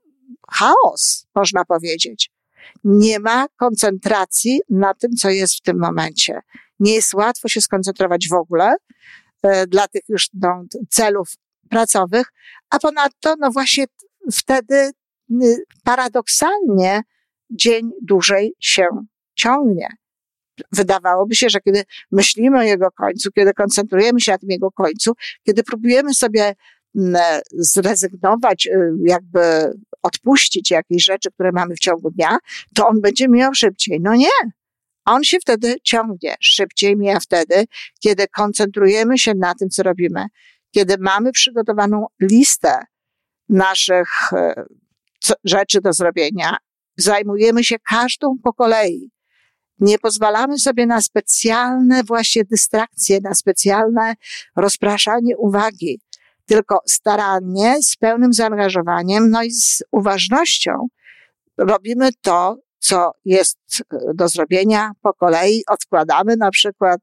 chaos, 0.52 1.26
można 1.36 1.66
powiedzieć. 1.66 2.32
Nie 2.84 3.20
ma 3.20 3.48
koncentracji 3.58 4.62
na 4.70 4.94
tym, 4.94 5.12
co 5.12 5.30
jest 5.30 5.56
w 5.56 5.62
tym 5.62 5.80
momencie. 5.80 6.40
Nie 6.80 6.94
jest 6.94 7.14
łatwo 7.14 7.48
się 7.48 7.62
skoncentrować 7.62 8.28
w 8.30 8.34
ogóle 8.34 8.76
e, 9.44 9.68
dla 9.68 9.88
tych 9.88 10.02
już 10.10 10.30
no, 10.34 10.64
celów 10.90 11.30
pracowych, 11.70 12.32
a 12.70 12.80
ponadto, 12.80 13.36
no 13.40 13.52
właśnie 13.52 13.86
wtedy 14.32 14.92
y, 15.44 15.64
paradoksalnie 15.84 17.02
dzień 17.50 17.92
dłużej 18.02 18.54
się 18.60 18.88
ciągnie. 19.36 19.88
Wydawałoby 20.72 21.36
się, 21.36 21.50
że 21.50 21.60
kiedy 21.60 21.84
myślimy 22.12 22.60
o 22.60 22.64
jego 22.64 22.92
końcu, 22.92 23.32
kiedy 23.32 23.54
koncentrujemy 23.54 24.22
się 24.22 24.32
na 24.32 24.38
tym 24.38 24.50
jego 24.50 24.72
końcu, 24.72 25.14
kiedy 25.44 25.64
próbujemy 25.64 26.14
sobie 26.14 26.56
mm, 26.96 27.22
zrezygnować, 27.52 28.68
y, 28.68 28.92
jakby 29.06 29.40
odpuścić 30.04 30.72
jakieś 30.72 31.04
rzeczy, 31.04 31.32
które 31.32 31.52
mamy 31.52 31.76
w 31.76 31.80
ciągu 31.80 32.12
dnia, 32.12 32.38
to 32.76 32.88
on 32.88 33.02
będzie 33.02 33.28
mijał 33.28 33.54
szybciej. 33.54 34.00
No 34.02 34.16
nie. 34.16 34.52
On 35.06 35.24
się 35.24 35.38
wtedy 35.42 35.76
ciągnie. 35.84 36.36
Szybciej 36.40 36.98
mija 36.98 37.20
wtedy, 37.20 37.66
kiedy 38.00 38.28
koncentrujemy 38.28 39.18
się 39.18 39.34
na 39.34 39.56
tym, 39.56 39.70
co 39.70 39.84
robimy 39.84 40.26
kiedy 40.72 40.96
mamy 41.00 41.32
przygotowaną 41.32 42.06
listę 42.22 42.80
naszych 43.50 44.34
e, 44.34 44.66
rzeczy 45.44 45.82
do 45.82 45.94
zrobienia, 45.94 46.58
zajmujemy 46.98 47.64
się 47.64 47.76
każdą 47.90 48.38
po 48.44 48.54
kolei. 48.54 49.12
Nie 49.80 50.00
pozwalamy 50.00 50.58
sobie 50.58 50.86
na 50.86 51.02
specjalne 51.02 52.04
właśnie 52.04 52.44
dystrakcje, 52.46 53.20
na 53.24 53.34
specjalne 53.34 54.14
rozpraszanie 54.56 55.38
uwagi, 55.38 56.00
tylko 56.46 56.80
starannie, 56.88 57.76
z 57.84 57.96
pełnym 57.96 58.34
zaangażowaniem, 58.34 59.30
no 59.30 59.44
i 59.44 59.52
z 59.52 59.84
uważnością 59.92 60.88
robimy 61.58 62.10
to, 62.22 62.58
co 62.80 63.12
jest 63.26 63.58
e, 63.80 63.98
do 64.16 64.28
zrobienia 64.28 64.92
po 65.02 65.14
kolei. 65.14 65.64
Odkładamy 65.68 66.36
na 66.38 66.52
przykład 66.52 67.02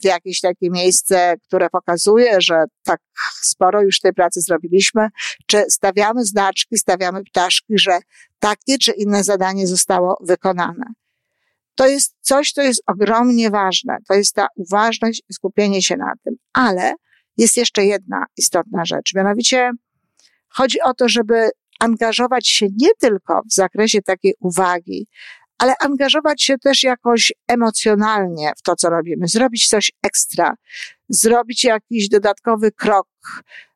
w 0.00 0.04
jakieś 0.04 0.40
takie 0.40 0.70
miejsce, 0.70 1.34
które 1.46 1.70
pokazuje, 1.70 2.40
że 2.40 2.64
tak 2.84 3.00
sporo 3.42 3.82
już 3.82 4.00
tej 4.00 4.12
pracy 4.12 4.40
zrobiliśmy, 4.40 5.08
czy 5.46 5.64
stawiamy 5.68 6.24
znaczki, 6.24 6.78
stawiamy 6.78 7.24
ptaszki, 7.24 7.78
że 7.78 7.98
takie 8.38 8.78
czy 8.78 8.92
inne 8.92 9.24
zadanie 9.24 9.66
zostało 9.66 10.18
wykonane. 10.20 10.84
To 11.74 11.86
jest 11.86 12.14
coś, 12.20 12.52
co 12.52 12.62
jest 12.62 12.82
ogromnie 12.86 13.50
ważne. 13.50 13.96
To 14.08 14.14
jest 14.14 14.34
ta 14.34 14.46
uważność 14.56 15.22
i 15.28 15.34
skupienie 15.34 15.82
się 15.82 15.96
na 15.96 16.12
tym. 16.24 16.34
Ale 16.52 16.94
jest 17.36 17.56
jeszcze 17.56 17.84
jedna 17.84 18.24
istotna 18.36 18.84
rzecz. 18.84 19.14
Mianowicie 19.14 19.70
chodzi 20.48 20.80
o 20.80 20.94
to, 20.94 21.08
żeby 21.08 21.50
angażować 21.80 22.48
się 22.48 22.66
nie 22.80 22.90
tylko 22.98 23.42
w 23.50 23.54
zakresie 23.54 24.02
takiej 24.02 24.34
uwagi, 24.40 25.06
ale 25.58 25.74
angażować 25.80 26.42
się 26.42 26.58
też 26.58 26.82
jakoś 26.82 27.32
emocjonalnie 27.48 28.52
w 28.56 28.62
to, 28.62 28.76
co 28.76 28.90
robimy, 28.90 29.28
zrobić 29.28 29.68
coś 29.68 29.92
ekstra, 30.02 30.54
zrobić 31.08 31.64
jakiś 31.64 32.08
dodatkowy 32.08 32.72
krok, 32.72 33.06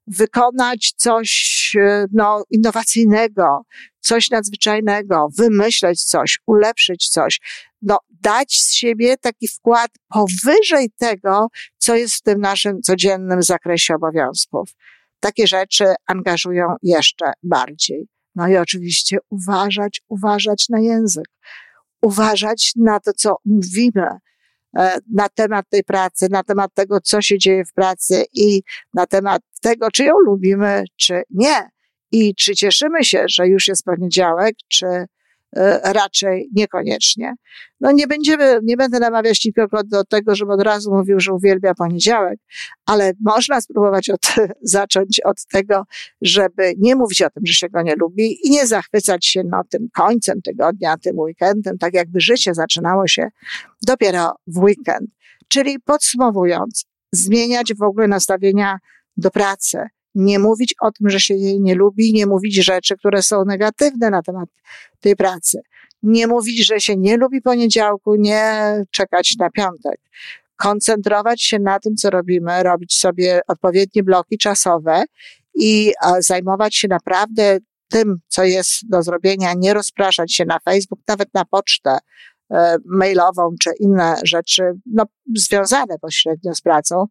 wykonać 0.06 0.92
coś 0.96 1.76
no, 2.12 2.44
innowacyjnego, 2.50 3.62
coś 4.00 4.30
nadzwyczajnego, 4.30 5.28
wymyśleć 5.38 6.04
coś, 6.04 6.38
ulepszyć 6.46 7.08
coś, 7.08 7.40
no, 7.82 7.98
dać 8.10 8.62
z 8.62 8.72
siebie 8.72 9.16
taki 9.16 9.48
wkład 9.48 9.90
powyżej 10.08 10.90
tego, 10.98 11.46
co 11.78 11.94
jest 11.94 12.14
w 12.14 12.22
tym 12.22 12.40
naszym 12.40 12.82
codziennym 12.82 13.42
zakresie 13.42 13.94
obowiązków 13.94 14.70
takie 15.24 15.46
rzeczy 15.46 15.84
angażują 16.06 16.74
jeszcze 16.82 17.32
bardziej. 17.42 18.08
No 18.34 18.48
i 18.48 18.56
oczywiście 18.56 19.18
uważać, 19.30 20.00
uważać 20.08 20.68
na 20.68 20.80
język, 20.80 21.24
uważać 22.02 22.72
na 22.76 23.00
to, 23.00 23.12
co 23.12 23.36
mówimy 23.44 24.08
e, 24.78 24.98
na 25.12 25.28
temat 25.28 25.66
tej 25.68 25.84
pracy, 25.84 26.26
na 26.30 26.42
temat 26.42 26.74
tego, 26.74 27.00
co 27.00 27.22
się 27.22 27.38
dzieje 27.38 27.64
w 27.64 27.72
pracy 27.72 28.24
i 28.32 28.62
na 28.94 29.06
temat 29.06 29.42
tego, 29.62 29.90
czy 29.90 30.04
ją 30.04 30.14
lubimy, 30.26 30.84
czy 30.96 31.22
nie. 31.30 31.70
I 32.12 32.34
czy 32.34 32.54
cieszymy 32.54 33.04
się, 33.04 33.24
że 33.28 33.48
już 33.48 33.68
jest 33.68 33.84
poniedziałek, 33.84 34.54
czy 34.68 34.86
raczej 35.82 36.48
niekoniecznie. 36.54 37.34
No 37.80 37.92
nie 37.92 38.06
będziemy, 38.06 38.58
nie 38.62 38.76
będę 38.76 38.98
namawiać 38.98 39.44
nikogo 39.44 39.82
do 39.84 40.04
tego, 40.04 40.34
żeby 40.34 40.52
od 40.52 40.62
razu 40.62 40.94
mówił, 40.94 41.20
że 41.20 41.32
uwielbia 41.32 41.74
poniedziałek, 41.74 42.38
ale 42.86 43.12
można 43.20 43.60
spróbować 43.60 44.10
od, 44.10 44.20
zacząć 44.62 45.20
od 45.20 45.46
tego, 45.46 45.84
żeby 46.22 46.74
nie 46.78 46.96
mówić 46.96 47.22
o 47.22 47.30
tym, 47.30 47.46
że 47.46 47.52
się 47.52 47.68
go 47.68 47.82
nie 47.82 47.94
lubi 47.94 48.46
i 48.46 48.50
nie 48.50 48.66
zachwycać 48.66 49.26
się 49.26 49.42
no, 49.44 49.62
tym 49.70 49.88
końcem 49.94 50.42
tygodnia, 50.42 50.96
tym 50.96 51.18
weekendem, 51.18 51.78
tak 51.78 51.94
jakby 51.94 52.20
życie 52.20 52.54
zaczynało 52.54 53.06
się 53.06 53.28
dopiero 53.82 54.36
w 54.46 54.58
weekend. 54.58 55.10
Czyli 55.48 55.80
podsumowując, 55.80 56.84
zmieniać 57.12 57.74
w 57.74 57.82
ogóle 57.82 58.08
nastawienia 58.08 58.78
do 59.16 59.30
pracy, 59.30 59.78
nie 60.14 60.38
mówić 60.38 60.74
o 60.80 60.92
tym, 60.92 61.10
że 61.10 61.20
się 61.20 61.34
jej 61.34 61.60
nie 61.60 61.74
lubi, 61.74 62.12
nie 62.12 62.26
mówić 62.26 62.54
rzeczy, 62.54 62.96
które 62.96 63.22
są 63.22 63.44
negatywne 63.44 64.10
na 64.10 64.22
temat 64.22 64.48
tej 65.00 65.16
pracy. 65.16 65.60
Nie 66.02 66.26
mówić, 66.26 66.66
że 66.66 66.80
się 66.80 66.96
nie 66.96 67.16
lubi 67.16 67.42
poniedziałku, 67.42 68.14
nie 68.14 68.74
czekać 68.90 69.36
na 69.38 69.50
piątek. 69.50 70.00
Koncentrować 70.56 71.42
się 71.42 71.58
na 71.58 71.80
tym, 71.80 71.96
co 71.96 72.10
robimy, 72.10 72.62
robić 72.62 72.98
sobie 72.98 73.40
odpowiednie 73.48 74.02
bloki 74.02 74.38
czasowe 74.38 75.04
i 75.54 75.92
zajmować 76.20 76.76
się 76.76 76.88
naprawdę 76.88 77.58
tym, 77.88 78.18
co 78.28 78.44
jest 78.44 78.88
do 78.90 79.02
zrobienia, 79.02 79.52
nie 79.56 79.74
rozpraszać 79.74 80.34
się 80.34 80.44
na 80.44 80.58
Facebook, 80.58 81.00
nawet 81.08 81.34
na 81.34 81.44
pocztę 81.44 81.98
e, 82.50 82.76
mailową 82.84 83.54
czy 83.62 83.70
inne 83.80 84.16
rzeczy, 84.24 84.62
no, 84.86 85.04
związane 85.36 85.98
pośrednio 85.98 86.54
z 86.54 86.60
pracą. 86.60 87.06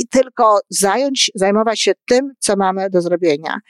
I 0.00 0.08
tylko 0.08 0.60
zająć, 0.70 1.30
zajmować 1.34 1.80
się 1.80 1.92
tym, 2.06 2.32
co 2.38 2.56
mamy 2.56 2.90
do 2.90 3.02
zrobienia 3.02 3.60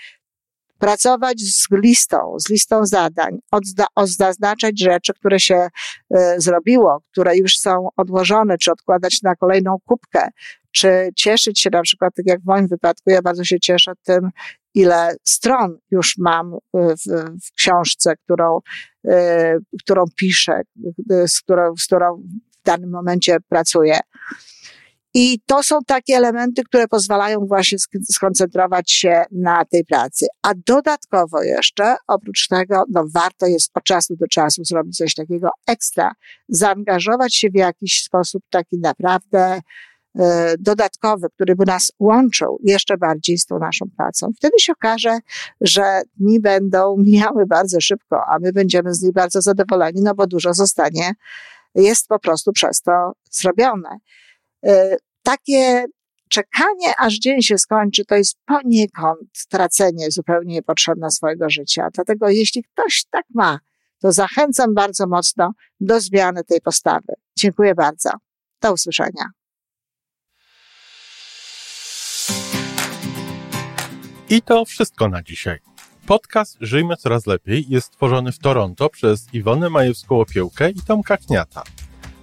pracować 0.80 1.40
z 1.40 1.66
listą, 1.72 2.36
z 2.38 2.50
listą 2.50 2.86
zadań, 2.86 3.38
zaznaczać 4.04 4.80
rzeczy, 4.80 5.14
które 5.14 5.40
się 5.40 5.68
y, 6.14 6.18
zrobiło, 6.36 7.02
które 7.12 7.36
już 7.36 7.58
są 7.58 7.88
odłożone, 7.96 8.58
czy 8.58 8.72
odkładać 8.72 9.22
na 9.22 9.36
kolejną 9.36 9.76
kubkę, 9.84 10.28
czy 10.70 11.10
cieszyć 11.16 11.60
się 11.60 11.70
na 11.72 11.82
przykład, 11.82 12.14
tak 12.16 12.26
jak 12.26 12.40
w 12.40 12.46
moim 12.46 12.68
wypadku, 12.68 13.10
ja 13.10 13.22
bardzo 13.22 13.44
się 13.44 13.60
cieszę 13.60 13.92
tym, 14.02 14.30
ile 14.74 15.16
stron 15.24 15.78
już 15.90 16.14
mam 16.18 16.56
w, 16.74 17.02
w 17.46 17.52
książce, 17.52 18.14
którą, 18.24 18.58
y, 19.06 19.10
którą 19.80 20.04
piszę, 20.16 20.60
z 21.26 21.40
którą, 21.40 21.76
z 21.76 21.86
którą 21.86 22.22
w 22.60 22.62
danym 22.64 22.90
momencie 22.90 23.36
pracuję. 23.48 23.98
I 25.14 25.40
to 25.46 25.62
są 25.62 25.78
takie 25.86 26.16
elementy, 26.16 26.64
które 26.64 26.88
pozwalają 26.88 27.46
właśnie 27.46 27.78
skoncentrować 28.10 28.92
się 28.92 29.24
na 29.32 29.64
tej 29.64 29.84
pracy. 29.84 30.26
A 30.42 30.52
dodatkowo 30.66 31.42
jeszcze, 31.42 31.96
oprócz 32.06 32.48
tego, 32.48 32.84
no 32.90 33.04
warto 33.14 33.46
jest 33.46 33.70
od 33.74 33.84
czasu 33.84 34.16
do 34.16 34.26
czasu 34.26 34.64
zrobić 34.64 34.96
coś 34.96 35.14
takiego 35.14 35.48
ekstra, 35.66 36.12
zaangażować 36.48 37.34
się 37.34 37.50
w 37.50 37.54
jakiś 37.54 38.02
sposób 38.02 38.42
taki 38.50 38.78
naprawdę 38.78 39.60
e, 40.18 40.54
dodatkowy, 40.58 41.28
który 41.34 41.56
by 41.56 41.66
nas 41.66 41.92
łączył 41.98 42.58
jeszcze 42.62 42.96
bardziej 42.96 43.38
z 43.38 43.46
tą 43.46 43.58
naszą 43.58 43.86
pracą. 43.96 44.28
Wtedy 44.36 44.58
się 44.58 44.72
okaże, 44.72 45.18
że 45.60 46.02
dni 46.16 46.40
będą 46.40 46.96
mijały 46.98 47.46
bardzo 47.46 47.80
szybko, 47.80 48.22
a 48.28 48.38
my 48.38 48.52
będziemy 48.52 48.94
z 48.94 49.02
nich 49.02 49.12
bardzo 49.12 49.42
zadowoleni, 49.42 50.02
no 50.02 50.14
bo 50.14 50.26
dużo 50.26 50.54
zostanie, 50.54 51.12
jest 51.74 52.08
po 52.08 52.18
prostu 52.18 52.52
przez 52.52 52.82
to 52.82 53.12
zrobione. 53.30 53.98
E, 54.66 54.96
takie 55.22 55.84
czekanie, 56.28 56.94
aż 56.98 57.14
dzień 57.14 57.42
się 57.42 57.58
skończy, 57.58 58.04
to 58.04 58.14
jest 58.14 58.36
poniekąd 58.46 59.46
tracenie 59.48 60.10
zupełnie 60.10 60.54
niepotrzebne 60.54 61.10
swojego 61.10 61.50
życia. 61.50 61.88
Dlatego 61.94 62.28
jeśli 62.28 62.64
ktoś 62.64 63.04
tak 63.10 63.24
ma, 63.34 63.58
to 64.00 64.12
zachęcam 64.12 64.74
bardzo 64.74 65.06
mocno 65.06 65.52
do 65.80 66.00
zmiany 66.00 66.44
tej 66.44 66.60
postawy. 66.60 67.14
Dziękuję 67.38 67.74
bardzo. 67.74 68.10
Do 68.60 68.72
usłyszenia. 68.72 69.24
I 74.30 74.42
to 74.42 74.64
wszystko 74.64 75.08
na 75.08 75.22
dzisiaj. 75.22 75.58
Podcast 76.06 76.56
Żyjmy 76.60 76.96
Coraz 76.96 77.26
Lepiej 77.26 77.66
jest 77.68 77.86
stworzony 77.86 78.32
w 78.32 78.38
Toronto 78.38 78.88
przez 78.88 79.34
Iwonę 79.34 79.70
Majewską-Opiełkę 79.70 80.70
i 80.70 80.82
Tomka 80.86 81.16
Kniata. 81.16 81.62